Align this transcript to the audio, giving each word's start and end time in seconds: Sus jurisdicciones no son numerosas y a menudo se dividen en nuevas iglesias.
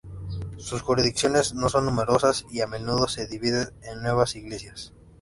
Sus 0.57 0.81
jurisdicciones 0.81 1.53
no 1.53 1.69
son 1.69 1.85
numerosas 1.85 2.45
y 2.49 2.61
a 2.61 2.65
menudo 2.67 3.07
se 3.07 3.27
dividen 3.27 3.67
en 3.83 4.01
nuevas 4.01 4.35
iglesias. 4.35 4.93